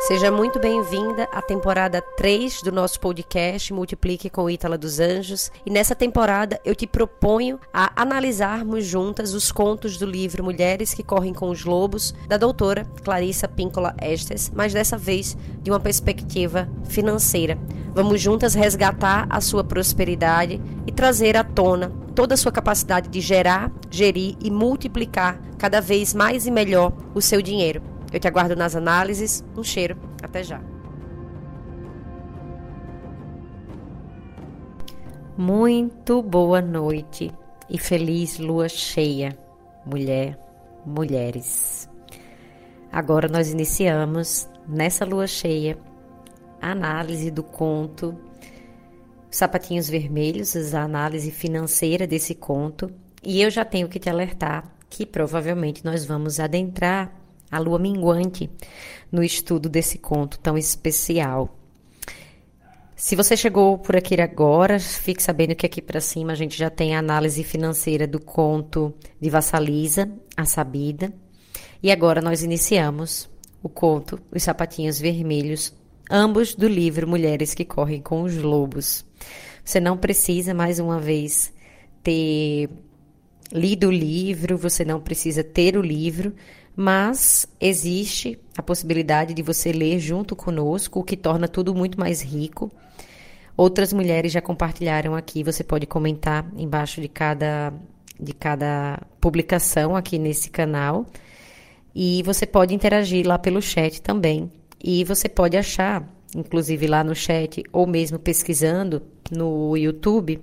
[0.00, 5.52] Seja muito bem-vinda à temporada 3 do nosso podcast Multiplique com Ítala dos Anjos.
[5.64, 11.02] E nessa temporada eu te proponho a analisarmos juntas os contos do livro Mulheres que
[11.02, 16.66] Correm com os Lobos, da doutora Clarissa Píncola Estes, mas dessa vez de uma perspectiva
[16.88, 17.58] financeira.
[17.92, 23.20] Vamos juntas resgatar a sua prosperidade e trazer à tona toda a sua capacidade de
[23.20, 27.89] gerar, gerir e multiplicar cada vez mais e melhor o seu dinheiro.
[28.12, 29.44] Eu te aguardo nas análises.
[29.56, 29.96] Um cheiro.
[30.22, 30.60] Até já.
[35.36, 37.32] Muito boa noite
[37.68, 39.38] e feliz lua cheia,
[39.86, 40.38] mulher,
[40.84, 41.88] mulheres.
[42.92, 45.78] Agora nós iniciamos nessa lua cheia
[46.60, 48.18] a análise do conto
[49.30, 55.06] Sapatinhos Vermelhos, a análise financeira desse conto, e eu já tenho que te alertar que
[55.06, 57.14] provavelmente nós vamos adentrar
[57.50, 58.48] a lua minguante,
[59.10, 61.56] no estudo desse conto tão especial.
[62.94, 66.68] Se você chegou por aqui agora, fique sabendo que aqui para cima a gente já
[66.68, 71.10] tem a análise financeira do conto de Vassalisa, a Sabida.
[71.82, 73.26] E agora nós iniciamos
[73.62, 75.72] o conto Os Sapatinhos Vermelhos,
[76.10, 79.02] ambos do livro Mulheres que Correm com os Lobos.
[79.64, 81.52] Você não precisa, mais uma vez,
[82.02, 82.68] ter
[83.50, 86.34] lido o livro, você não precisa ter o livro,
[86.80, 92.22] mas existe a possibilidade de você ler junto conosco, o que torna tudo muito mais
[92.22, 92.72] rico.
[93.54, 97.70] Outras mulheres já compartilharam aqui, você pode comentar embaixo de cada
[98.18, 101.04] de cada publicação aqui nesse canal.
[101.94, 104.50] E você pode interagir lá pelo chat também.
[104.82, 110.40] E você pode achar, inclusive lá no chat ou mesmo pesquisando no YouTube,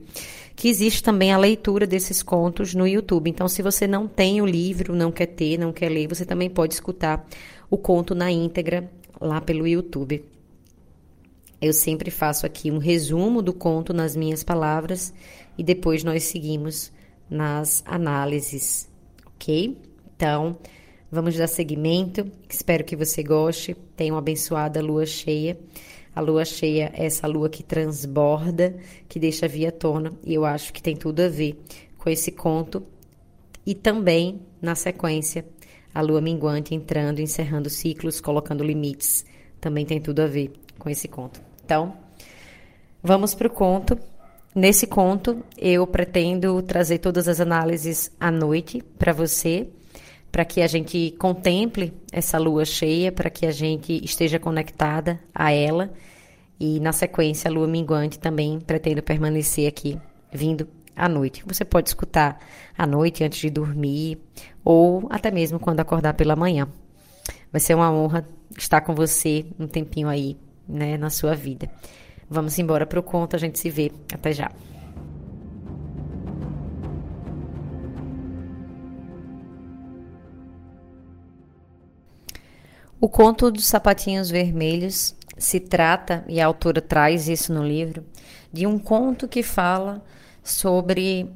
[0.58, 3.30] que existe também a leitura desses contos no YouTube.
[3.30, 6.49] Então, se você não tem o livro, não quer ter, não quer ler, você também
[6.49, 7.27] pode escutar
[7.69, 8.91] o conto na íntegra
[9.22, 10.25] lá pelo YouTube.
[11.61, 15.14] Eu sempre faço aqui um resumo do conto nas minhas palavras
[15.59, 16.92] e depois nós seguimos
[17.30, 18.89] nas análises,
[19.27, 19.77] ok?
[20.15, 20.58] Então,
[21.11, 22.31] vamos dar seguimento.
[22.49, 23.76] Espero que você goste.
[23.95, 25.55] Tenha uma abençoada lua cheia.
[26.17, 28.76] A lua cheia é essa lua que transborda,
[29.08, 31.61] que deixa via tona, e eu acho que tem tudo a ver
[31.95, 32.82] com esse conto.
[33.64, 35.45] E também, na sequência,
[35.94, 39.28] a lua minguante entrando, encerrando ciclos, colocando limites,
[39.61, 41.39] também tem tudo a ver com esse conto.
[41.64, 41.94] Então,
[43.04, 43.95] vamos para o conto.
[44.55, 49.67] Nesse conto, eu pretendo trazer todas as análises à noite para você,
[50.32, 55.52] para que a gente contemple essa lua cheia, para que a gente esteja conectada a
[55.52, 55.92] ela.
[56.60, 59.99] E na sequência, a lua minguante também pretendo permanecer aqui,
[60.32, 61.43] vindo à noite.
[61.45, 62.39] Você pode escutar
[62.77, 64.20] à noite antes de dormir
[64.64, 66.67] ou até mesmo quando acordar pela manhã.
[67.52, 68.27] Vai ser uma honra
[68.58, 70.37] estar com você um tempinho aí,
[70.67, 71.70] né, na sua vida.
[72.30, 73.92] Vamos embora para o conto, a gente se vê.
[74.14, 74.52] Até já.
[82.99, 88.03] O conto dos sapatinhos vermelhos se trata, e a autora traz isso no livro,
[88.52, 90.03] de um conto que fala
[90.43, 91.30] sobre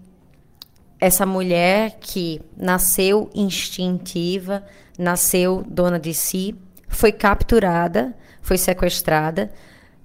[0.99, 4.63] essa mulher que nasceu instintiva,
[4.97, 6.55] nasceu dona de si,
[6.87, 9.51] foi capturada, foi sequestrada,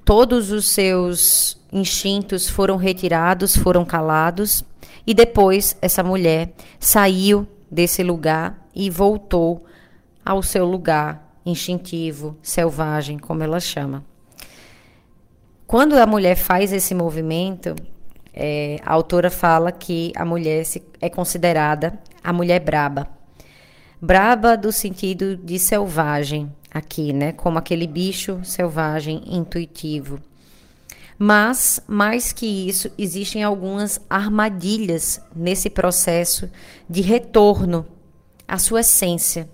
[0.04, 4.62] todos os seus instintos foram retirados, foram calados,
[5.06, 9.64] e depois essa mulher saiu desse lugar e voltou
[10.22, 14.04] ao seu lugar instintivo, selvagem, como ela chama.
[15.66, 17.74] Quando a mulher faz esse movimento,
[18.34, 23.08] é, a autora fala que a mulher se, é considerada a mulher braba.
[24.00, 27.32] Braba do sentido de selvagem, aqui, né?
[27.32, 30.20] Como aquele bicho selvagem intuitivo.
[31.18, 36.50] Mas, mais que isso, existem algumas armadilhas nesse processo
[36.88, 37.86] de retorno
[38.46, 39.48] à sua essência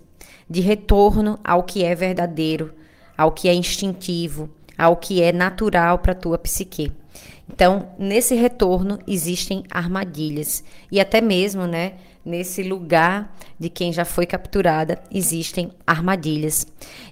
[0.48, 2.72] de retorno ao que é verdadeiro,
[3.16, 6.92] ao que é instintivo, ao que é natural para a tua psique.
[7.48, 11.94] Então, nesse retorno existem armadilhas e até mesmo, né,
[12.24, 16.66] nesse lugar de quem já foi capturada existem armadilhas.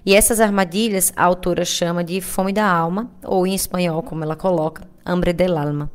[0.05, 4.35] E essas armadilhas a autora chama de fome da alma, ou em espanhol, como ela
[4.35, 5.91] coloca, hambre del alma.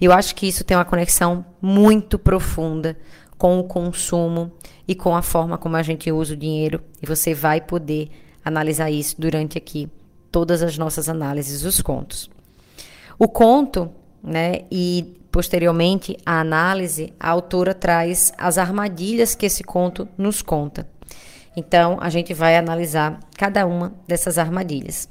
[0.00, 2.96] Eu acho que isso tem uma conexão muito profunda
[3.38, 4.52] com o consumo
[4.86, 6.82] e com a forma como a gente usa o dinheiro.
[7.00, 8.10] E você vai poder
[8.44, 9.88] analisar isso durante aqui
[10.30, 12.28] todas as nossas análises dos contos.
[13.18, 13.90] O conto,
[14.22, 20.86] né, e posteriormente a análise, a autora traz as armadilhas que esse conto nos conta.
[21.56, 25.08] Então, a gente vai analisar cada uma dessas armadilhas.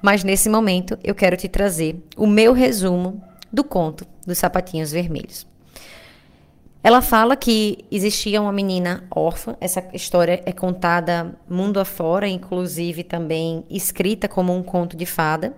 [0.00, 3.22] Mas nesse momento, eu quero te trazer o meu resumo
[3.52, 5.46] do conto dos sapatinhos vermelhos.
[6.84, 9.56] Ela fala que existia uma menina órfã.
[9.58, 15.56] Essa história é contada mundo afora, inclusive também escrita como um conto de fada.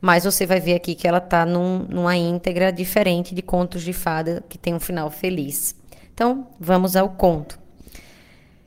[0.00, 3.92] Mas você vai ver aqui que ela está num, numa íntegra diferente de contos de
[3.92, 5.74] fada que tem um final feliz.
[6.14, 7.58] Então, vamos ao conto.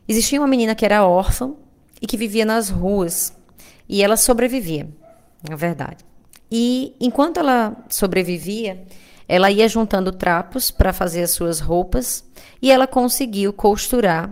[0.05, 1.53] Existia uma menina que era órfã
[2.01, 3.33] e que vivia nas ruas.
[3.87, 4.89] E ela sobrevivia,
[5.49, 6.03] na verdade.
[6.51, 8.85] E enquanto ela sobrevivia,
[9.27, 12.23] ela ia juntando trapos para fazer as suas roupas
[12.61, 14.29] e ela conseguiu costurar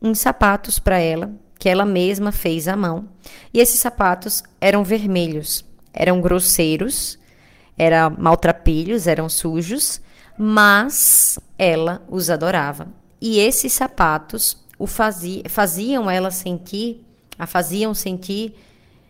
[0.00, 3.08] uns sapatos para ela, que ela mesma fez à mão.
[3.52, 7.18] E esses sapatos eram vermelhos, eram grosseiros,
[7.76, 10.00] eram maltrapilhos, eram sujos,
[10.38, 12.88] mas ela os adorava.
[13.20, 17.04] E esses sapatos o fazia, faziam ela sentir,
[17.38, 18.54] a faziam sentir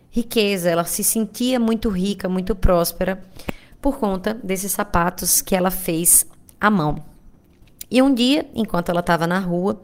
[0.09, 3.23] riqueza, ela se sentia muito rica, muito próspera
[3.81, 6.25] por conta desses sapatos que ela fez
[6.59, 7.03] à mão.
[7.89, 9.81] E um dia, enquanto ela estava na rua,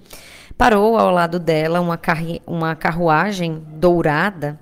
[0.58, 2.00] parou ao lado dela uma,
[2.46, 4.60] uma carruagem dourada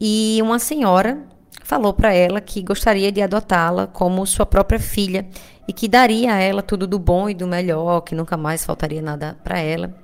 [0.00, 1.18] e uma senhora
[1.62, 5.26] falou para ela que gostaria de adotá-la como sua própria filha
[5.66, 9.00] e que daria a ela tudo do bom e do melhor, que nunca mais faltaria
[9.00, 9.94] nada para ela.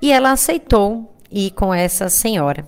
[0.00, 2.66] E ela aceitou ir com essa senhora.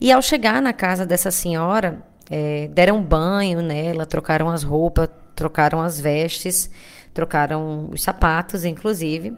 [0.00, 2.02] E ao chegar na casa dessa senhora,
[2.34, 6.70] é, deram banho nela, trocaram as roupas, trocaram as vestes,
[7.12, 9.36] trocaram os sapatos, inclusive.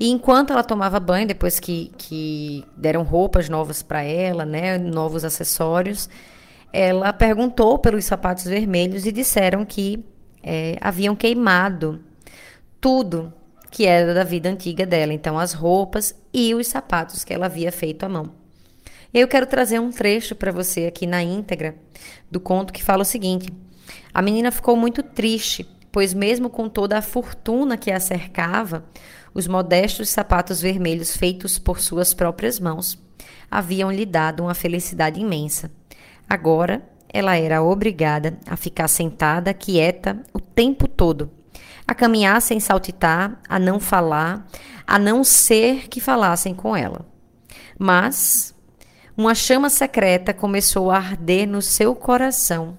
[0.00, 5.24] E enquanto ela tomava banho, depois que, que deram roupas novas para ela, né, novos
[5.24, 6.08] acessórios,
[6.72, 10.04] ela perguntou pelos sapatos vermelhos e disseram que
[10.42, 12.00] é, haviam queimado
[12.80, 13.32] tudo
[13.70, 17.70] que era da vida antiga dela, então as roupas e os sapatos que ela havia
[17.70, 18.43] feito à mão.
[19.14, 21.76] Eu quero trazer um trecho para você aqui na íntegra
[22.28, 23.48] do conto que fala o seguinte:
[24.12, 28.84] A menina ficou muito triste, pois, mesmo com toda a fortuna que a cercava,
[29.32, 32.98] os modestos sapatos vermelhos feitos por suas próprias mãos
[33.48, 35.70] haviam lhe dado uma felicidade imensa.
[36.28, 41.30] Agora ela era obrigada a ficar sentada, quieta, o tempo todo,
[41.86, 44.44] a caminhar sem saltitar, a não falar,
[44.84, 47.06] a não ser que falassem com ela.
[47.78, 48.53] Mas
[49.16, 52.76] uma chama secreta começou a arder no seu coração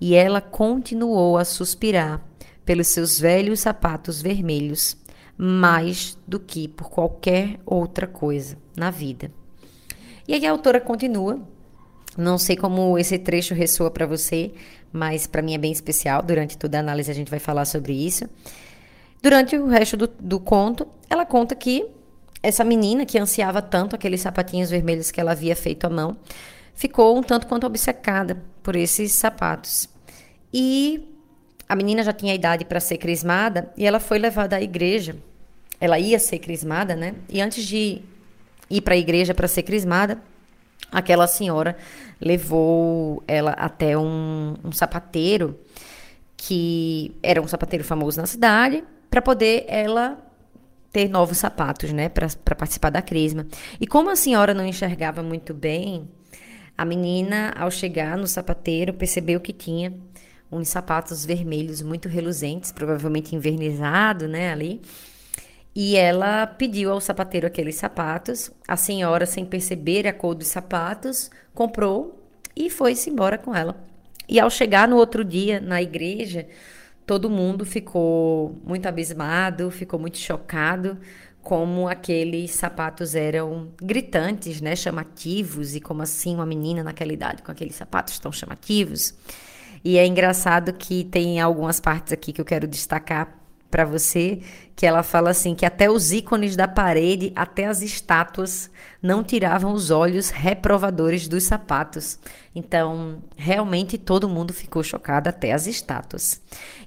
[0.00, 2.20] e ela continuou a suspirar
[2.64, 4.96] pelos seus velhos sapatos vermelhos
[5.36, 9.30] mais do que por qualquer outra coisa na vida.
[10.26, 11.40] E aí a autora continua.
[12.16, 14.52] Não sei como esse trecho ressoa para você,
[14.92, 16.22] mas para mim é bem especial.
[16.22, 18.28] Durante toda a análise a gente vai falar sobre isso.
[19.22, 21.86] Durante o resto do, do conto, ela conta que
[22.48, 26.16] essa menina que ansiava tanto aqueles sapatinhos vermelhos que ela havia feito à mão,
[26.74, 29.88] ficou um tanto quanto obcecada por esses sapatos.
[30.52, 31.06] E
[31.68, 35.16] a menina já tinha idade para ser crismada e ela foi levada à igreja.
[35.78, 37.14] Ela ia ser crismada, né?
[37.28, 38.00] E antes de
[38.70, 40.18] ir para a igreja para ser crismada,
[40.90, 41.76] aquela senhora
[42.18, 45.58] levou ela até um, um sapateiro
[46.34, 50.18] que era um sapateiro famoso na cidade para poder ela
[50.92, 53.46] ter novos sapatos, né, para participar da crisma.
[53.80, 56.08] E como a senhora não enxergava muito bem,
[56.76, 59.92] a menina, ao chegar no sapateiro, percebeu que tinha
[60.50, 64.80] uns sapatos vermelhos muito reluzentes, provavelmente envernizado, né, ali.
[65.74, 68.50] E ela pediu ao sapateiro aqueles sapatos.
[68.66, 72.18] A senhora, sem perceber a cor dos sapatos, comprou
[72.56, 73.76] e foi-se embora com ela.
[74.28, 76.46] E ao chegar no outro dia na igreja,
[77.08, 80.98] todo mundo ficou muito abismado, ficou muito chocado
[81.40, 87.50] como aqueles sapatos eram gritantes, né, chamativos e como assim uma menina naquela idade com
[87.50, 89.14] aqueles sapatos tão chamativos.
[89.82, 93.38] E é engraçado que tem algumas partes aqui que eu quero destacar
[93.70, 94.40] para você,
[94.74, 98.70] que ela fala assim que até os ícones da parede, até as estátuas
[99.02, 102.18] não tiravam os olhos reprovadores dos sapatos.
[102.54, 106.40] Então, realmente todo mundo ficou chocado, até as estátuas.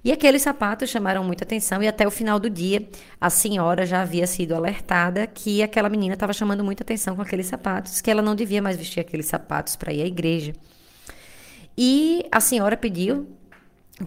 [0.03, 2.87] E aqueles sapatos chamaram muita atenção e até o final do dia
[3.19, 7.47] a senhora já havia sido alertada que aquela menina estava chamando muita atenção com aqueles
[7.47, 10.53] sapatos, que ela não devia mais vestir aqueles sapatos para ir à igreja.
[11.77, 13.27] E a senhora pediu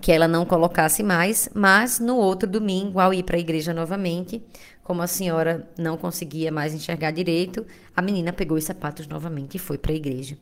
[0.00, 4.42] que ela não colocasse mais, mas no outro domingo, ao ir para a igreja novamente,
[4.82, 9.58] como a senhora não conseguia mais enxergar direito, a menina pegou os sapatos novamente e
[9.58, 10.36] foi para a igreja.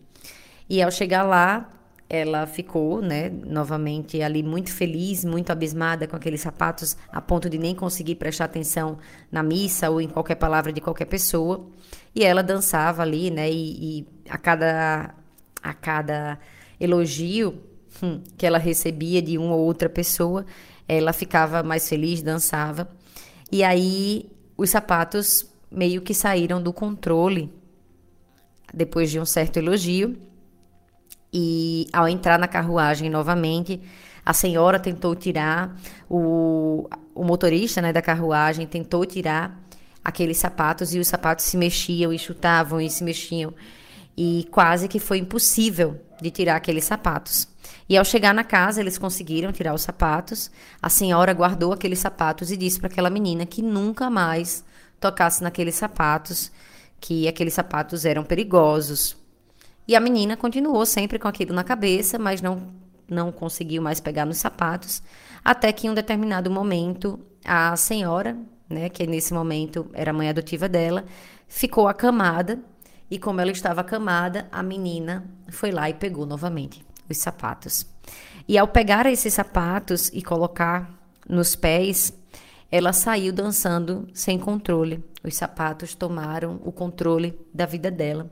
[0.69, 1.71] E ao chegar lá,
[2.09, 7.57] ela ficou, né, novamente ali muito feliz, muito abismada com aqueles sapatos, a ponto de
[7.57, 8.99] nem conseguir prestar atenção
[9.31, 11.67] na missa ou em qualquer palavra de qualquer pessoa.
[12.15, 15.15] E ela dançava ali, né, e, e a cada
[15.63, 16.39] a cada
[16.81, 17.72] elogio
[18.37, 20.45] que ela recebia de uma ou outra pessoa,
[20.89, 22.89] ela ficava mais feliz, dançava.
[23.51, 27.51] E aí os sapatos meio que saíram do controle
[28.73, 30.17] depois de um certo elogio
[31.33, 33.81] e ao entrar na carruagem novamente,
[34.25, 35.75] a senhora tentou tirar,
[36.09, 39.59] o, o motorista né, da carruagem tentou tirar
[40.05, 43.55] aqueles sapatos e os sapatos se mexiam e chutavam e se mexiam.
[44.17, 47.49] E quase que foi impossível de tirar aqueles sapatos.
[47.93, 50.51] E ao chegar na casa, eles conseguiram tirar os sapatos.
[50.81, 54.65] A senhora guardou aqueles sapatos e disse para aquela menina que nunca mais
[54.99, 56.51] tocasse naqueles sapatos,
[56.99, 59.15] que aqueles sapatos eram perigosos.
[59.87, 62.73] E a menina continuou sempre com aquilo na cabeça, mas não,
[63.07, 65.03] não conseguiu mais pegar nos sapatos,
[65.45, 68.39] até que em um determinado momento a senhora,
[68.71, 71.05] né, que nesse momento era mãe adotiva dela,
[71.47, 72.59] ficou acamada
[73.11, 77.87] e como ela estava acamada, a menina foi lá e pegou novamente os sapatos.
[78.49, 80.91] E ao pegar esses sapatos e colocar
[81.29, 82.13] nos pés,
[82.71, 85.05] ela saiu dançando sem controle.
[85.23, 88.31] Os sapatos tomaram o controle da vida dela.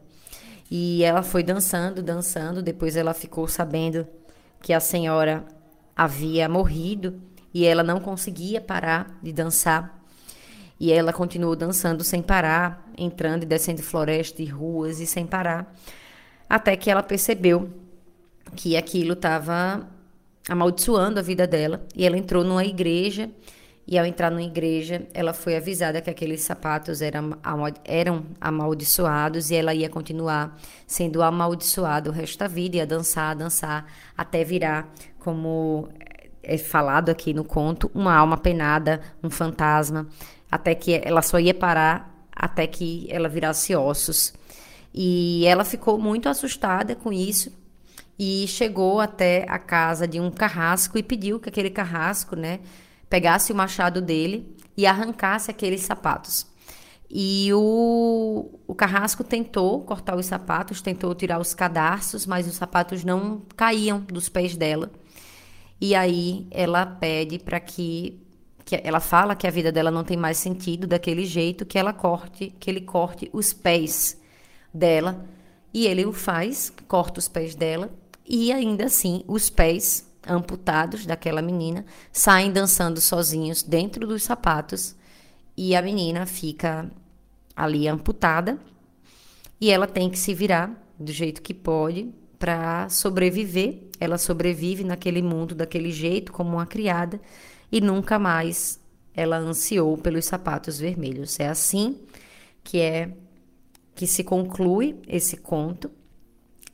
[0.71, 2.63] E ela foi dançando, dançando.
[2.63, 4.07] Depois ela ficou sabendo
[4.61, 5.45] que a senhora
[5.97, 7.21] havia morrido
[7.53, 10.01] e ela não conseguia parar de dançar.
[10.79, 15.75] E ela continuou dançando sem parar, entrando e descendo floresta e ruas e sem parar,
[16.49, 17.71] até que ela percebeu
[18.57, 19.89] que aquilo estava
[20.49, 23.31] amaldiçoando a vida dela e ela entrou numa igreja
[23.87, 27.37] e ao entrar na igreja, ela foi avisada que aqueles sapatos eram,
[27.85, 33.93] eram amaldiçoados e ela ia continuar sendo amaldiçoada o resto da vida, ia dançar, dançar,
[34.17, 34.89] até virar,
[35.19, 35.89] como
[36.41, 40.07] é falado aqui no conto, uma alma penada, um fantasma,
[40.49, 44.33] até que ela só ia parar até que ela virasse ossos.
[44.95, 47.53] E ela ficou muito assustada com isso
[48.23, 52.61] e chegou até a casa de um carrasco e pediu que aquele carrasco, né,
[53.09, 56.47] pegasse o machado dele e arrancasse aqueles sapatos.
[57.09, 63.05] E o, o carrasco tentou cortar os sapatos, tentou tirar os cadarços, mas os sapatos
[63.05, 64.91] não caíam dos pés dela.
[65.81, 68.21] E aí ela pede para que,
[68.67, 71.95] que ela fala que a vida dela não tem mais sentido daquele jeito, que ela
[71.95, 74.21] corte, que ele corte os pés
[74.75, 75.25] dela.
[75.73, 77.91] E ele o faz, corta os pés dela
[78.31, 84.95] e ainda assim os pés amputados daquela menina saem dançando sozinhos dentro dos sapatos
[85.57, 86.89] e a menina fica
[87.57, 88.59] ali amputada
[89.61, 93.83] e ela tem que se virar do jeito que pode para sobreviver.
[93.99, 97.21] Ela sobrevive naquele mundo daquele jeito como uma criada
[97.71, 98.81] e nunca mais
[99.15, 101.39] ela ansiou pelos sapatos vermelhos.
[101.39, 101.99] É assim
[102.65, 103.13] que é
[103.95, 105.91] que se conclui esse conto.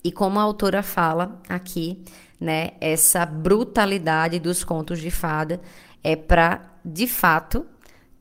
[0.07, 2.01] E como a autora fala aqui,
[2.41, 2.75] né?
[2.81, 5.61] Essa brutalidade dos contos de fada
[6.01, 7.67] é para, de fato,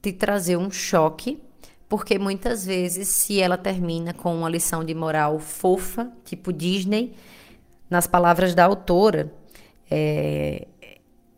[0.01, 1.39] te trazer um choque,
[1.87, 7.13] porque muitas vezes, se ela termina com uma lição de moral fofa, tipo Disney,
[7.87, 9.31] nas palavras da autora,
[9.87, 10.67] é,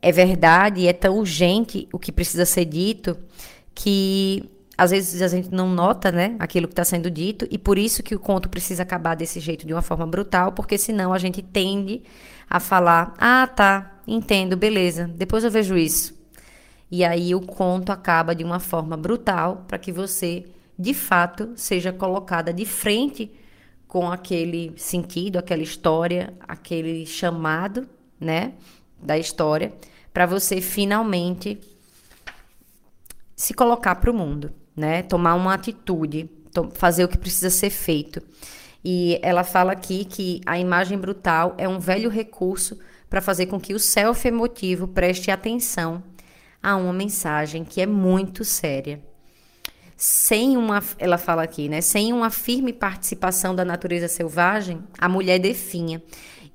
[0.01, 3.17] é verdade é tão urgente o que precisa ser dito
[3.75, 7.77] que às vezes a gente não nota, né, aquilo que está sendo dito e por
[7.77, 11.17] isso que o conto precisa acabar desse jeito de uma forma brutal, porque senão a
[11.17, 12.03] gente tende
[12.49, 16.15] a falar: ah, tá, entendo, beleza, depois eu vejo isso.
[16.91, 20.45] E aí o conto acaba de uma forma brutal para que você,
[20.77, 23.31] de fato, seja colocada de frente
[23.87, 27.87] com aquele sentido, aquela história, aquele chamado,
[28.19, 28.53] né,
[29.01, 29.73] da história,
[30.13, 31.59] para você finalmente
[33.35, 36.29] se colocar para o mundo, né, tomar uma atitude,
[36.75, 38.21] fazer o que precisa ser feito.
[38.85, 42.77] E ela fala aqui que a imagem brutal é um velho recurso
[43.09, 46.03] para fazer com que o self emotivo preste atenção
[46.61, 49.01] a uma mensagem que é muito séria.
[49.95, 51.81] Sem uma, ela fala aqui, né?
[51.81, 56.03] Sem uma firme participação da natureza selvagem, a mulher definha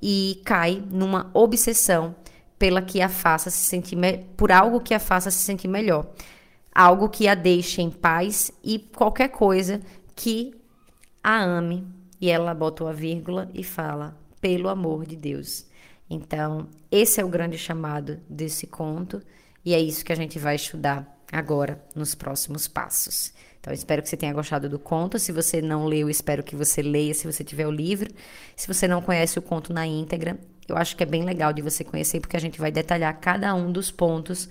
[0.01, 2.15] e cai numa obsessão
[2.59, 3.99] pela que a faça se sentir
[4.37, 6.07] por algo que a faça se sentir melhor,
[6.75, 9.81] algo que a deixe em paz e qualquer coisa
[10.17, 10.55] que
[11.23, 11.87] a ame
[12.21, 15.67] e ela bota uma vírgula e fala: pelo amor de Deus.
[16.09, 19.23] Então, esse é o grande chamado desse conto
[19.65, 23.33] e é isso que a gente vai estudar agora nos próximos passos.
[23.59, 25.19] Então, espero que você tenha gostado do conto.
[25.19, 28.13] Se você não leu, espero que você leia se você tiver o livro.
[28.57, 30.37] Se você não conhece o conto na íntegra,
[30.69, 33.55] eu acho que é bem legal de você conhecer, porque a gente vai detalhar cada
[33.55, 34.49] um dos pontos.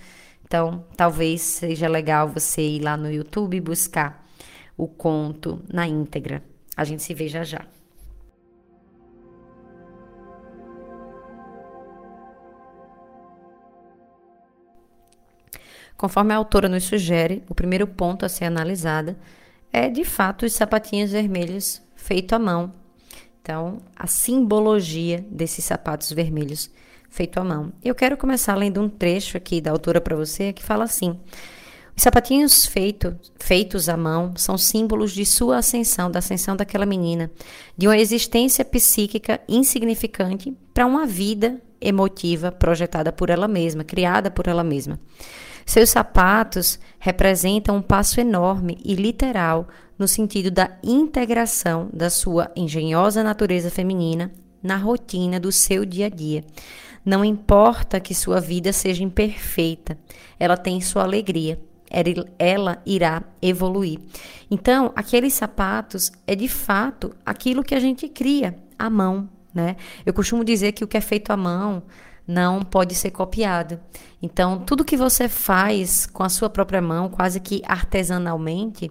[0.51, 4.27] Então, talvez seja legal você ir lá no YouTube buscar
[4.75, 6.43] o conto na íntegra.
[6.75, 7.65] A gente se vê já já.
[15.95, 19.15] Conforme a autora nos sugere, o primeiro ponto a ser analisado
[19.71, 22.73] é de fato os sapatinhos vermelhos feito à mão.
[23.41, 26.69] Então, a simbologia desses sapatos vermelhos
[27.11, 27.71] feito à mão.
[27.83, 31.19] Eu quero começar lendo um trecho aqui da autora para você que fala assim:
[31.95, 37.29] Os sapatinhos feito, feitos à mão são símbolos de sua ascensão, da ascensão daquela menina,
[37.77, 44.47] de uma existência psíquica insignificante para uma vida emotiva projetada por ela mesma, criada por
[44.47, 44.99] ela mesma.
[45.65, 53.23] Seus sapatos representam um passo enorme e literal no sentido da integração da sua engenhosa
[53.23, 56.43] natureza feminina na rotina do seu dia a dia.
[57.03, 59.97] Não importa que sua vida seja imperfeita,
[60.39, 61.59] ela tem sua alegria.
[62.39, 63.99] Ela irá evoluir.
[64.49, 69.75] Então, aqueles sapatos é de fato aquilo que a gente cria à mão, né?
[70.05, 71.83] Eu costumo dizer que o que é feito à mão
[72.25, 73.77] não pode ser copiado.
[74.21, 78.89] Então, tudo que você faz com a sua própria mão, quase que artesanalmente,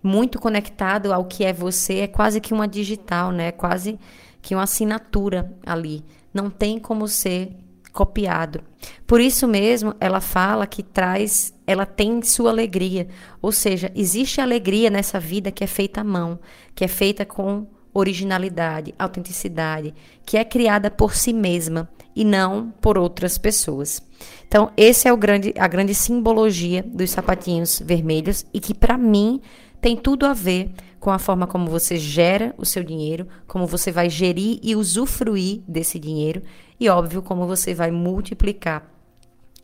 [0.00, 3.50] muito conectado ao que é você, é quase que uma digital, né?
[3.50, 3.98] Quase
[4.40, 6.04] que uma assinatura ali.
[6.32, 7.56] Não tem como ser
[7.92, 8.62] copiado.
[9.06, 13.08] Por isso mesmo, ela fala que traz, ela tem sua alegria.
[13.42, 16.38] Ou seja, existe alegria nessa vida que é feita à mão,
[16.74, 22.96] que é feita com originalidade, autenticidade, que é criada por si mesma e não por
[22.96, 24.02] outras pessoas.
[24.46, 29.40] Então, esse é o grande, a grande simbologia dos sapatinhos vermelhos e que para mim
[29.80, 33.92] tem tudo a ver com a forma como você gera o seu dinheiro, como você
[33.92, 36.42] vai gerir e usufruir desse dinheiro
[36.78, 38.90] e óbvio como você vai multiplicar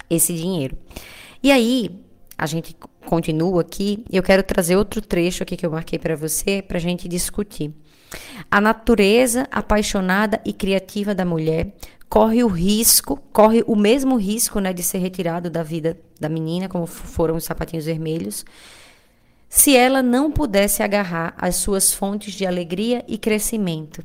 [0.08, 0.76] esse dinheiro.
[1.42, 2.00] E aí,
[2.36, 2.76] a gente
[3.06, 6.80] continua aqui, eu quero trazer outro trecho aqui que eu marquei para você para a
[6.80, 7.72] gente discutir.
[8.50, 11.74] A natureza apaixonada e criativa da mulher
[12.08, 16.68] corre o risco, corre o mesmo risco, né, de ser retirado da vida da menina,
[16.68, 18.44] como foram os sapatinhos vermelhos,
[19.54, 24.04] se ela não pudesse agarrar as suas fontes de alegria e crescimento.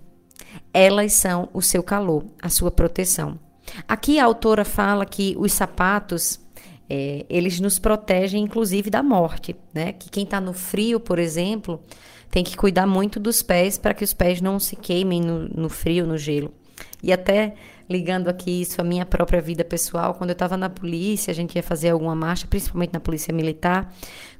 [0.72, 3.40] Elas são o seu calor, a sua proteção.
[3.88, 6.40] Aqui a autora fala que os sapatos
[6.88, 9.92] é, eles nos protegem, inclusive, da morte, né?
[9.92, 11.82] Que quem está no frio, por exemplo,
[12.30, 15.68] tem que cuidar muito dos pés para que os pés não se queimem no, no
[15.68, 16.54] frio, no gelo.
[17.02, 17.56] E até
[17.89, 21.56] ligando aqui isso à minha própria vida pessoal, quando eu estava na polícia, a gente
[21.56, 23.91] ia fazer alguma marcha, principalmente na polícia militar,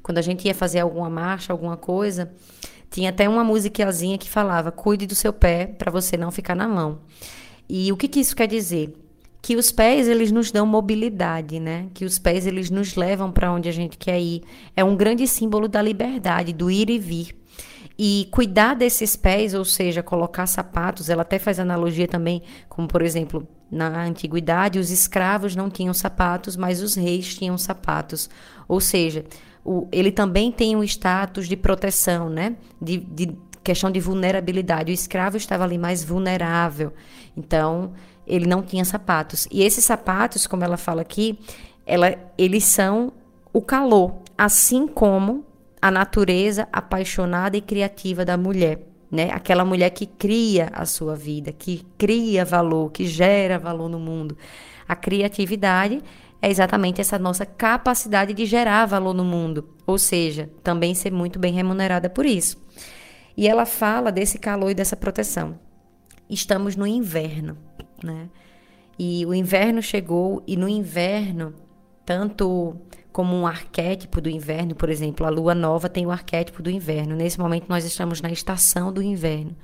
[0.02, 2.32] quando a gente ia fazer alguma marcha, alguma coisa,
[2.90, 6.68] tinha até uma musiquinhazinha que falava: "Cuide do seu pé para você não ficar na
[6.68, 7.00] mão".
[7.68, 8.94] E o que, que isso quer dizer?
[9.42, 11.86] Que os pés eles nos dão mobilidade, né?
[11.94, 14.42] Que os pés eles nos levam para onde a gente quer ir.
[14.76, 17.39] É um grande símbolo da liberdade, do ir e vir.
[18.02, 23.02] E cuidar desses pés, ou seja, colocar sapatos, ela até faz analogia também, como por
[23.02, 28.30] exemplo, na antiguidade, os escravos não tinham sapatos, mas os reis tinham sapatos.
[28.66, 29.26] Ou seja,
[29.62, 32.56] o, ele também tem um status de proteção, né?
[32.80, 34.90] De, de questão de vulnerabilidade.
[34.90, 36.94] O escravo estava ali mais vulnerável.
[37.36, 37.92] Então,
[38.26, 39.46] ele não tinha sapatos.
[39.50, 41.38] E esses sapatos, como ela fala aqui,
[41.84, 43.12] ela, eles são
[43.52, 45.44] o calor, assim como
[45.80, 49.30] a natureza apaixonada e criativa da mulher, né?
[49.32, 54.36] Aquela mulher que cria a sua vida, que cria valor, que gera valor no mundo.
[54.86, 56.02] A criatividade
[56.42, 61.38] é exatamente essa nossa capacidade de gerar valor no mundo, ou seja, também ser muito
[61.38, 62.62] bem remunerada por isso.
[63.36, 65.58] E ela fala desse calor e dessa proteção.
[66.28, 67.56] Estamos no inverno,
[68.02, 68.28] né?
[68.98, 71.54] E o inverno chegou e no inverno,
[72.04, 72.76] tanto
[73.12, 77.16] como um arquétipo do inverno, por exemplo, a lua nova tem o arquétipo do inverno.
[77.16, 79.56] Nesse momento nós estamos na estação do inverno.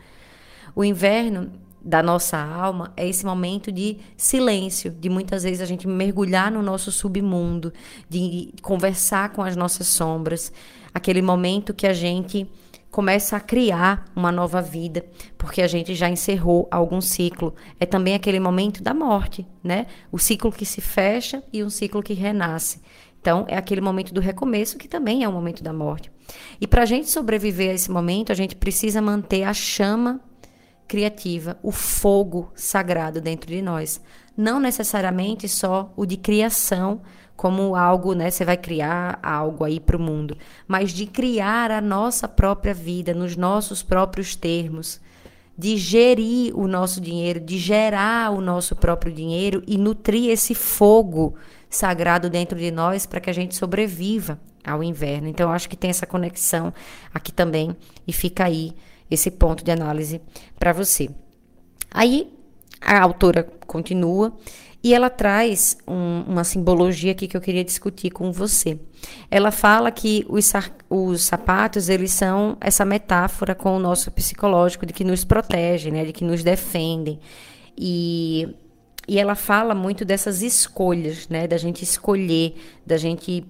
[0.75, 1.53] O inverno
[1.87, 6.61] da nossa alma é esse momento de silêncio, de muitas vezes a gente mergulhar no
[6.61, 7.73] nosso submundo,
[8.09, 10.53] de conversar com as nossas sombras,
[10.93, 12.51] aquele momento que a gente
[12.91, 15.05] começa a criar uma nova vida,
[15.37, 17.55] porque a gente já encerrou algum ciclo.
[17.79, 19.87] É também aquele momento da morte, né?
[20.11, 22.81] O ciclo que se fecha e um ciclo que renasce.
[23.27, 26.13] Então, é aquele momento do recomeço que também é o momento da morte.
[26.61, 30.21] E para a gente sobreviver a esse momento, a gente precisa manter a chama
[30.87, 34.01] criativa, o fogo sagrado dentro de nós.
[34.37, 37.01] Não necessariamente só o de criação,
[37.35, 38.31] como algo, né?
[38.31, 43.13] Você vai criar algo aí para o mundo, mas de criar a nossa própria vida
[43.13, 45.01] nos nossos próprios termos,
[45.59, 51.35] de gerir o nosso dinheiro, de gerar o nosso próprio dinheiro e nutrir esse fogo
[51.77, 55.29] sagrado dentro de nós para que a gente sobreviva ao inverno.
[55.29, 56.73] Então, acho que tem essa conexão
[57.15, 58.73] aqui também e fica aí
[59.11, 60.21] esse ponto de análise
[60.59, 61.09] para você.
[61.91, 62.33] Aí
[62.81, 64.37] a autora continua
[64.83, 68.79] e ela traz um, uma simbologia aqui que eu queria discutir com você.
[69.31, 70.53] Ela fala que os,
[70.89, 76.05] os, sapatos eles são essa metáfora com o nosso psicológico de que nos protege, né,
[76.05, 77.19] de que nos defendem.
[77.77, 78.49] E,
[79.09, 83.45] e ela fala muito dessas escolhas, né, da gente escolher, da gente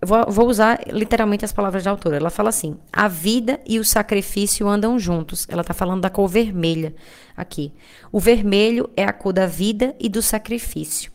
[0.00, 2.16] Vou, vou, usar literalmente as palavras da autora.
[2.16, 5.44] Ela fala assim: a vida e o sacrifício andam juntos.
[5.50, 6.94] Ela está falando da cor vermelha
[7.36, 7.72] aqui.
[8.12, 11.10] O vermelho é a cor da vida e do sacrifício.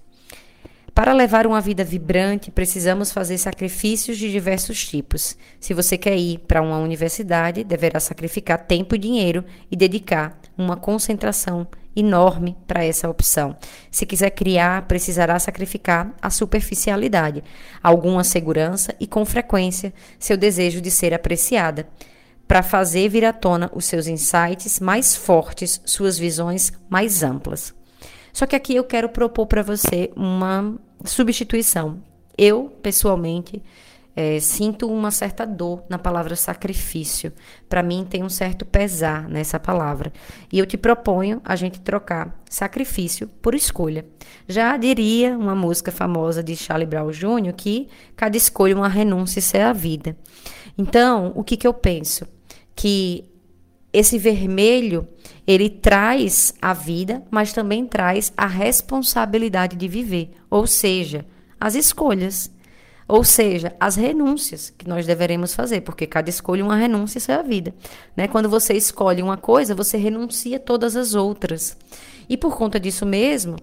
[0.93, 5.35] Para levar uma vida vibrante, precisamos fazer sacrifícios de diversos tipos.
[5.59, 10.75] Se você quer ir para uma universidade, deverá sacrificar tempo e dinheiro e dedicar uma
[10.75, 13.55] concentração enorme para essa opção.
[13.91, 17.43] Se quiser criar, precisará sacrificar a superficialidade,
[17.81, 21.87] alguma segurança e, com frequência, seu desejo de ser apreciada,
[22.47, 27.73] para fazer vir à tona os seus insights mais fortes, suas visões mais amplas.
[28.33, 30.75] Só que aqui eu quero propor para você uma
[31.05, 32.01] substituição.
[32.37, 33.61] Eu, pessoalmente,
[34.15, 37.33] é, sinto uma certa dor na palavra sacrifício.
[37.67, 40.13] Para mim, tem um certo pesar nessa palavra.
[40.51, 44.05] E eu te proponho a gente trocar sacrifício por escolha.
[44.47, 47.53] Já diria uma música famosa de Charlie Brown Jr.
[47.55, 50.15] que cada escolha uma renúncia isso é a vida.
[50.77, 52.27] Então, o que, que eu penso?
[52.75, 53.25] Que
[53.91, 55.07] esse vermelho
[55.45, 61.25] ele traz a vida, mas também traz a responsabilidade de viver, ou seja,
[61.59, 62.51] as escolhas,
[63.07, 67.35] ou seja, as renúncias que nós deveremos fazer, porque cada escolha uma renúncia, isso é
[67.35, 67.73] a vida.
[68.15, 68.27] Né?
[68.27, 71.77] Quando você escolhe uma coisa, você renuncia todas as outras.
[72.29, 73.57] E por conta disso mesmo,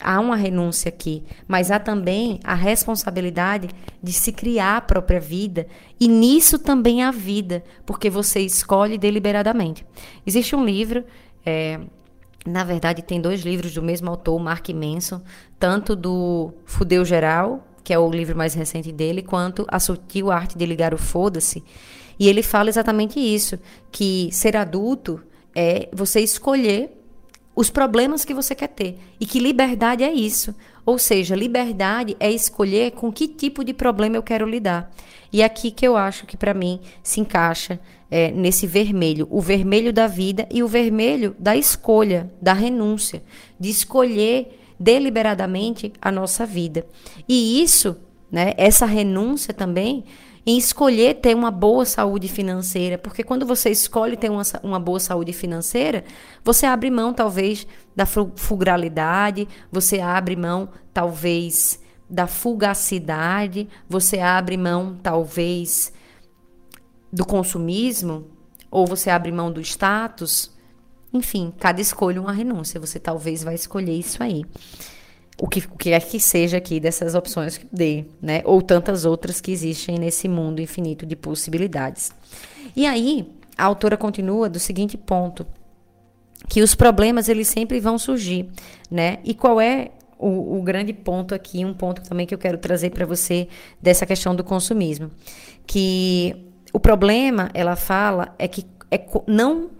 [0.00, 3.68] há uma renúncia aqui, mas há também a responsabilidade
[4.02, 5.66] de se criar a própria vida,
[5.98, 9.84] e nisso também há vida, porque você escolhe deliberadamente.
[10.26, 11.04] Existe um livro,
[11.44, 11.80] é,
[12.46, 15.20] na verdade, tem dois livros do mesmo autor, Mark Manson,
[15.58, 20.58] tanto do Fudeu Geral, que é o livro mais recente dele, quanto A Sutil Arte
[20.58, 21.62] de Ligar o Foda-se.
[22.18, 23.60] E ele fala exatamente isso,
[23.92, 25.22] que ser adulto
[25.54, 26.90] é você escolher
[27.54, 28.98] os problemas que você quer ter.
[29.20, 30.52] E que liberdade é isso.
[30.84, 34.92] Ou seja, liberdade é escolher com que tipo de problema eu quero lidar.
[35.32, 37.78] E é aqui que eu acho que para mim se encaixa
[38.10, 43.22] é, nesse vermelho, o vermelho da vida e o vermelho da escolha, da renúncia,
[43.60, 46.86] de escolher deliberadamente a nossa vida.
[47.28, 47.96] E isso,
[48.30, 50.04] né, essa renúncia também
[50.46, 55.00] em escolher ter uma boa saúde financeira, porque quando você escolhe ter uma, uma boa
[55.00, 56.04] saúde financeira,
[56.44, 64.96] você abre mão, talvez, da fugralidade, você abre mão, talvez, da fugacidade, você abre mão,
[65.02, 65.92] talvez,
[67.12, 68.28] do consumismo,
[68.70, 70.55] ou você abre mão do status.
[71.12, 72.80] Enfim, cada escolha uma renúncia.
[72.80, 74.44] Você talvez vai escolher isso aí
[75.38, 78.42] o que, o que é que seja aqui dessas opções que dê, né?
[78.44, 82.10] Ou tantas outras que existem nesse mundo infinito de possibilidades.
[82.74, 85.46] E aí, a autora continua do seguinte ponto,
[86.48, 88.48] que os problemas eles sempre vão surgir,
[88.90, 89.18] né?
[89.24, 92.90] E qual é o, o grande ponto aqui, um ponto também que eu quero trazer
[92.90, 93.48] para você
[93.80, 95.10] dessa questão do consumismo,
[95.66, 96.34] que
[96.72, 99.70] o problema, ela fala, é que é não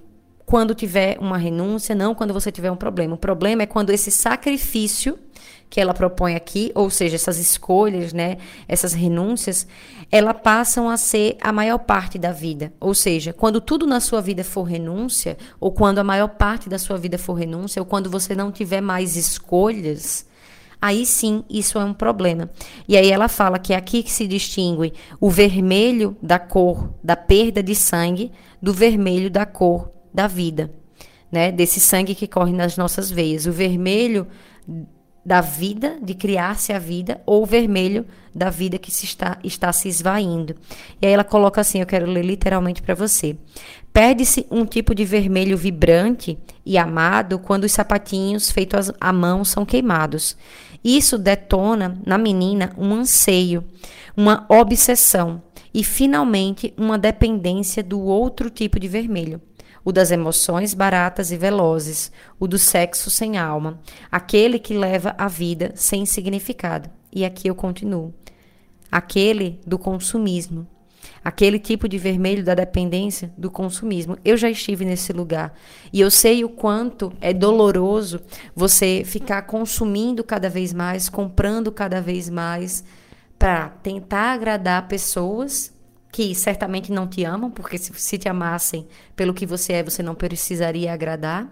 [0.47, 3.17] quando tiver uma renúncia, não quando você tiver um problema.
[3.17, 5.19] O problema é quando esse sacrifício
[5.69, 9.67] que ela propõe aqui, ou seja, essas escolhas, né, essas renúncias,
[10.13, 12.73] elas passam a ser a maior parte da vida.
[12.79, 16.79] Ou seja, quando tudo na sua vida for renúncia, ou quando a maior parte da
[16.79, 20.25] sua vida for renúncia, ou quando você não tiver mais escolhas,
[20.81, 22.49] aí sim isso é um problema.
[22.87, 27.17] E aí ela fala que é aqui que se distingue o vermelho da cor da
[27.17, 28.31] perda de sangue
[28.63, 30.73] do vermelho da cor da vida,
[31.31, 31.53] né?
[31.53, 33.45] Desse sangue que corre nas nossas veias.
[33.45, 34.27] O vermelho
[35.23, 39.71] da vida, de criar-se a vida, ou o vermelho da vida que se está, está
[39.75, 40.57] se esvaindo.
[41.03, 43.37] E aí ela coloca assim, eu quero ler literalmente para você.
[43.93, 49.67] Perde-se um tipo de vermelho vibrante e amado quando os sapatinhos feitos à mão são
[49.67, 50.35] queimados.
[50.83, 53.65] Isso detona na menina um anseio,
[54.17, 55.43] uma obsessão
[55.75, 59.43] e, finalmente, uma dependência do outro tipo de vermelho
[59.87, 63.79] o das emoções baratas e velozes, o do sexo sem alma,
[64.11, 66.91] aquele que leva a vida sem significado.
[67.13, 68.13] E aqui eu continuo.
[68.91, 70.67] Aquele do consumismo,
[71.23, 74.19] aquele tipo de vermelho da dependência do consumismo.
[74.25, 75.55] Eu já estive nesse lugar
[75.93, 78.21] e eu sei o quanto é doloroso
[78.57, 82.83] você ficar consumindo cada vez mais, comprando cada vez mais
[83.39, 85.76] para tentar agradar pessoas
[86.17, 90.03] que certamente não te amam, porque se, se te amassem pelo que você é, você
[90.03, 91.47] não precisaria agradar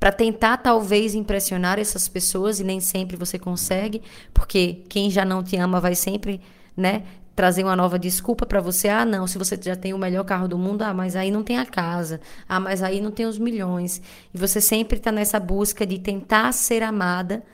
[0.00, 4.02] para tentar talvez impressionar essas pessoas e nem sempre você consegue,
[4.34, 6.40] porque quem já não te ama vai sempre,
[6.76, 7.04] né,
[7.36, 8.88] trazer uma nova desculpa para você.
[8.88, 11.44] Ah, não, se você já tem o melhor carro do mundo, ah, mas aí não
[11.44, 12.20] tem a casa.
[12.48, 14.02] Ah, mas aí não tem os milhões.
[14.34, 17.44] E você sempre está nessa busca de tentar ser amada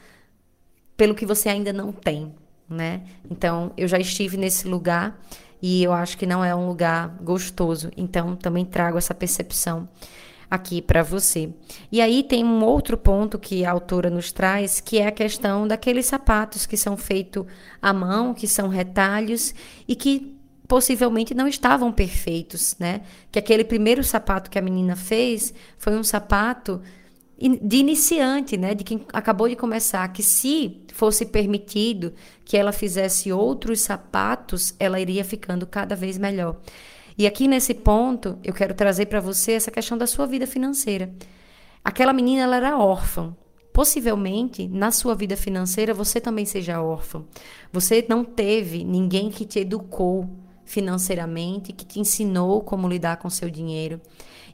[0.97, 2.35] pelo que você ainda não tem,
[2.67, 3.03] né?
[3.31, 5.21] Então, eu já estive nesse lugar
[5.61, 7.91] e eu acho que não é um lugar gostoso.
[7.97, 9.89] Então, também trago essa percepção
[10.51, 11.51] aqui para você.
[11.93, 15.69] E aí tem um outro ponto que a autora nos traz, que é a questão
[15.69, 17.45] daqueles sapatos que são feitos
[17.83, 19.55] à mão, que são retalhos
[19.87, 20.35] e que
[20.67, 23.03] possivelmente não estavam perfeitos, né?
[23.33, 26.81] Que aquele primeiro sapato que a menina fez foi um sapato
[27.63, 32.13] de iniciante, né, de quem acabou de começar, que se fosse permitido
[32.45, 36.57] que ela fizesse outros sapatos, ela iria ficando cada vez melhor.
[37.17, 41.09] E aqui nesse ponto, eu quero trazer para você essa questão da sua vida financeira.
[41.85, 43.33] Aquela menina ela era órfã.
[43.73, 47.23] Possivelmente, na sua vida financeira, você também seja órfã.
[47.73, 50.29] Você não teve ninguém que te educou
[50.65, 54.01] financeiramente, que te ensinou como lidar com seu dinheiro.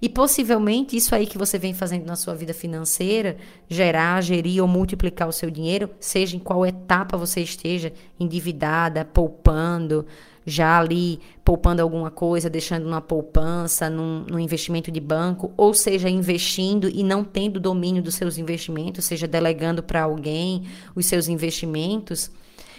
[0.05, 4.69] E possivelmente isso aí que você vem fazendo na sua vida financeira, gerar, gerir ou
[4.69, 7.91] multiplicar o seu dinheiro, seja em qual etapa você esteja,
[8.21, 10.05] endividada, poupando,
[10.45, 16.11] já ali poupando alguma coisa, deixando numa poupança, num, num, investimento de banco, ou seja,
[16.11, 20.65] investindo e não tendo domínio dos seus investimentos, seja delegando para alguém
[20.95, 22.31] os seus investimentos.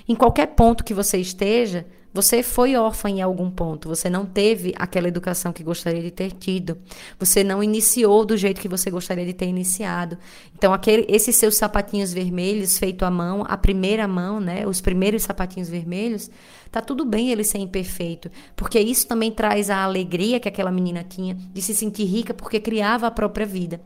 [0.08, 4.74] Em qualquer ponto que você esteja, você foi órfã em algum ponto, você não teve
[4.78, 6.78] aquela educação que gostaria de ter tido.
[7.20, 10.18] Você não iniciou do jeito que você gostaria de ter iniciado.
[10.58, 15.24] Então, aquele, esses seus sapatinhos vermelhos feito à mão, a primeira mão, né, os primeiros
[15.24, 16.32] sapatinhos vermelhos,
[16.72, 21.04] tá tudo bem ele ser imperfeito, porque isso também traz a alegria que aquela menina
[21.04, 23.82] tinha de se sentir rica porque criava a própria vida.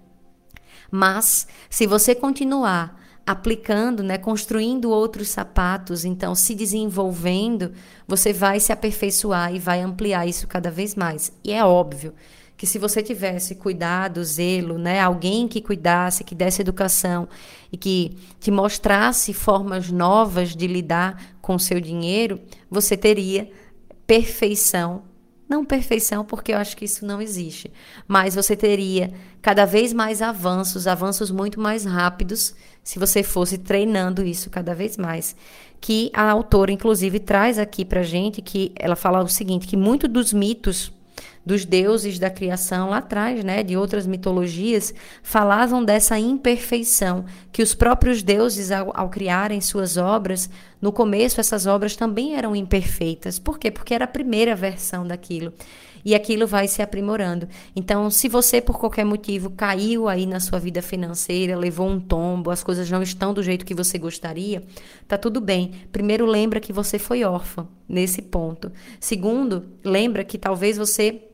[0.92, 7.72] Mas, se você continuar aplicando, né, construindo outros sapatos, então se desenvolvendo,
[8.08, 11.32] você vai se aperfeiçoar e vai ampliar isso cada vez mais.
[11.44, 12.14] E é óbvio
[12.58, 17.30] que se você tivesse cuidado, zelo, né, alguém que cuidasse, que desse educação
[17.72, 23.50] e que te mostrasse formas novas de lidar com seu dinheiro, você teria
[24.06, 25.04] perfeição
[25.50, 27.72] não perfeição, porque eu acho que isso não existe.
[28.08, 34.24] Mas você teria cada vez mais avanços, avanços muito mais rápidos, se você fosse treinando
[34.24, 35.36] isso cada vez mais.
[35.82, 40.08] Que a autora, inclusive, traz aqui pra gente que ela fala o seguinte: que muito
[40.08, 40.92] dos mitos
[41.50, 47.74] dos deuses da criação lá atrás, né, de outras mitologias, falavam dessa imperfeição, que os
[47.74, 50.48] próprios deuses, ao, ao criarem suas obras,
[50.80, 53.40] no começo essas obras também eram imperfeitas.
[53.40, 53.72] Por quê?
[53.72, 55.52] Porque era a primeira versão daquilo
[56.04, 57.48] e aquilo vai se aprimorando.
[57.76, 62.52] Então, se você por qualquer motivo caiu aí na sua vida financeira, levou um tombo,
[62.52, 64.64] as coisas não estão do jeito que você gostaria,
[65.08, 65.72] tá tudo bem.
[65.92, 68.72] Primeiro, lembra que você foi órfã nesse ponto.
[69.00, 71.29] Segundo, lembra que talvez você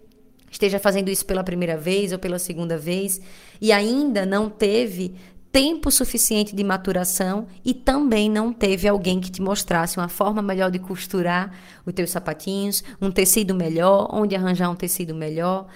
[0.56, 3.20] esteja fazendo isso pela primeira vez ou pela segunda vez
[3.62, 5.16] e ainda não teve
[5.52, 10.72] tempo suficiente de maturação e também não teve alguém que te mostrasse uma forma melhor
[10.72, 11.54] de costurar
[11.86, 15.68] os teus sapatinhos, um tecido melhor, onde arranjar um tecido melhor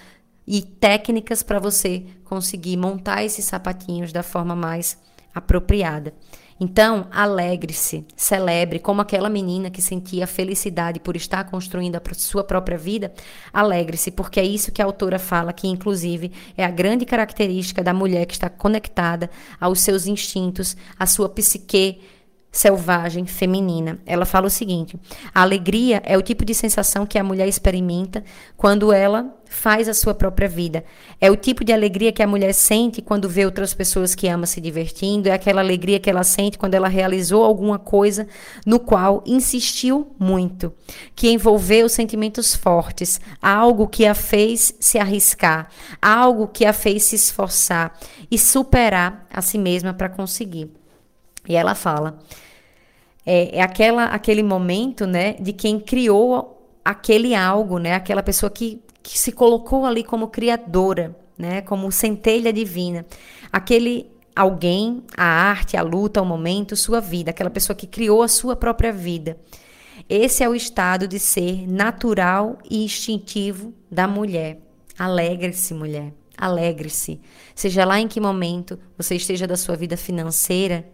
[0.46, 4.98] e técnicas para você conseguir montar esses sapatinhos da forma mais
[5.34, 6.12] apropriada.
[6.62, 12.76] Então, alegre-se, celebre como aquela menina que sentia felicidade por estar construindo a sua própria
[12.76, 13.14] vida.
[13.50, 17.94] Alegre-se, porque é isso que a autora fala, que inclusive é a grande característica da
[17.94, 21.98] mulher que está conectada aos seus instintos, à sua psique
[22.50, 23.98] selvagem feminina.
[24.04, 24.98] Ela fala o seguinte:
[25.34, 28.24] a alegria é o tipo de sensação que a mulher experimenta
[28.56, 30.84] quando ela faz a sua própria vida.
[31.20, 34.46] É o tipo de alegria que a mulher sente quando vê outras pessoas que ama
[34.46, 38.28] se divertindo, é aquela alegria que ela sente quando ela realizou alguma coisa
[38.64, 40.72] no qual insistiu muito,
[41.16, 45.68] que envolveu sentimentos fortes, algo que a fez se arriscar,
[46.00, 47.98] algo que a fez se esforçar
[48.30, 50.79] e superar a si mesma para conseguir.
[51.48, 52.18] E ela fala:
[53.24, 58.82] é, é aquela, aquele momento, né, de quem criou aquele algo, né, aquela pessoa que,
[59.02, 63.06] que se colocou ali como criadora, né, como centelha divina,
[63.52, 68.28] aquele alguém, a arte, a luta, o momento, sua vida, aquela pessoa que criou a
[68.28, 69.36] sua própria vida.
[70.08, 74.60] Esse é o estado de ser natural e instintivo da mulher.
[74.98, 76.12] Alegre-se, mulher.
[76.36, 77.20] Alegre-se.
[77.54, 80.88] Seja lá em que momento você esteja da sua vida financeira,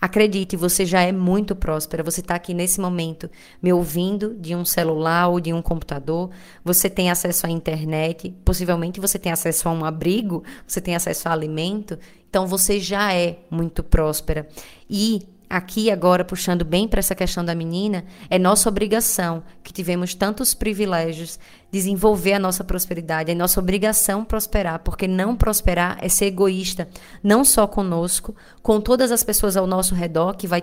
[0.00, 2.02] Acredite, você já é muito próspera.
[2.02, 3.28] Você está aqui nesse momento
[3.60, 6.30] me ouvindo de um celular ou de um computador.
[6.64, 8.34] Você tem acesso à internet.
[8.44, 10.44] Possivelmente você tem acesso a um abrigo.
[10.66, 11.98] Você tem acesso a alimento.
[12.30, 14.48] Então você já é muito próspera.
[14.88, 20.14] E aqui agora puxando bem para essa questão da menina, é nossa obrigação, que tivemos
[20.14, 21.38] tantos privilégios,
[21.70, 26.88] desenvolver a nossa prosperidade, é nossa obrigação prosperar, porque não prosperar é ser egoísta,
[27.22, 30.62] não só conosco, com todas as pessoas ao nosso redor que vai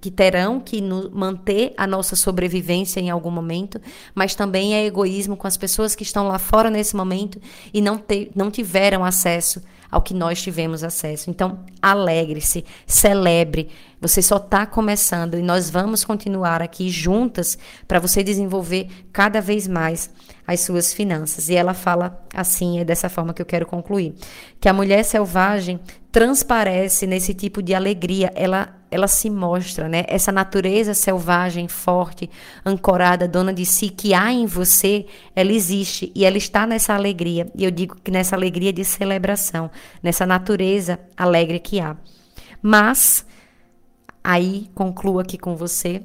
[0.00, 3.80] que terão que manter a nossa sobrevivência em algum momento,
[4.12, 7.40] mas também é egoísmo com as pessoas que estão lá fora nesse momento
[7.72, 11.30] e não, te, não tiveram acesso ao que nós tivemos acesso.
[11.30, 13.68] Então, alegre-se, celebre.
[14.02, 19.68] Você só está começando e nós vamos continuar aqui juntas para você desenvolver cada vez
[19.68, 20.10] mais
[20.44, 21.48] as suas finanças.
[21.48, 24.12] E ela fala assim, é dessa forma que eu quero concluir,
[24.60, 25.78] que a mulher selvagem
[26.10, 30.04] transparece nesse tipo de alegria, ela ela se mostra, né?
[30.06, 32.28] Essa natureza selvagem, forte,
[32.66, 37.50] ancorada, dona de si que há em você, ela existe e ela está nessa alegria.
[37.56, 39.70] E eu digo que nessa alegria de celebração,
[40.02, 41.96] nessa natureza alegre que há.
[42.60, 43.24] Mas
[44.22, 46.02] aí concluo aqui com você,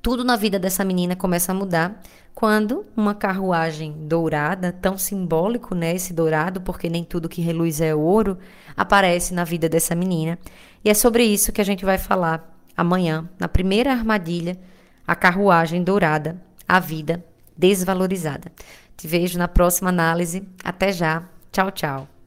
[0.00, 2.00] tudo na vida dessa menina começa a mudar
[2.34, 7.94] quando uma carruagem dourada, tão simbólico, né, esse dourado, porque nem tudo que reluz é
[7.94, 8.38] ouro,
[8.76, 10.38] aparece na vida dessa menina.
[10.84, 14.56] E é sobre isso que a gente vai falar amanhã, na primeira armadilha,
[15.04, 17.24] a carruagem dourada, a vida
[17.56, 18.52] desvalorizada.
[18.96, 20.46] Te vejo na próxima análise.
[20.62, 21.24] Até já.
[21.50, 22.17] Tchau, tchau.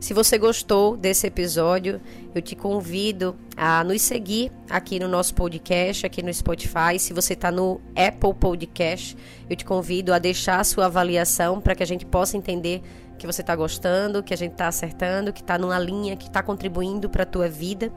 [0.00, 2.00] Se você gostou desse episódio,
[2.32, 6.98] eu te convido a nos seguir aqui no nosso podcast, aqui no Spotify.
[7.00, 9.16] Se você está no Apple Podcast,
[9.50, 12.80] eu te convido a deixar a sua avaliação para que a gente possa entender
[13.18, 16.44] que você está gostando, que a gente está acertando, que está numa linha que está
[16.44, 17.92] contribuindo para a tua vida.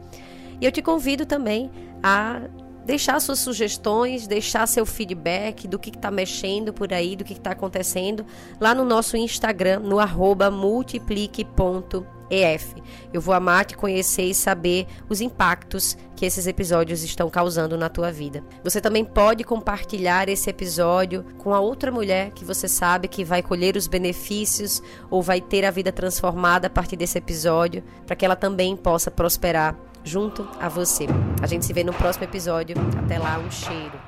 [0.60, 1.70] E eu te convido também
[2.02, 2.42] a
[2.86, 7.52] deixar suas sugestões, deixar seu feedback do que está mexendo por aí, do que está
[7.52, 8.26] acontecendo
[8.60, 12.76] lá no nosso Instagram, no arroba multiplique.ef.
[13.14, 17.90] Eu vou amar te conhecer e saber os impactos que esses episódios estão causando na
[17.90, 18.44] tua vida.
[18.64, 23.44] Você também pode compartilhar esse episódio com a outra mulher que você sabe que vai
[23.44, 28.24] colher os benefícios ou vai ter a vida transformada a partir desse episódio, para que
[28.24, 31.06] ela também possa prosperar junto a você.
[31.42, 32.76] A gente se vê no próximo episódio.
[32.98, 34.00] Até lá, um cheiro.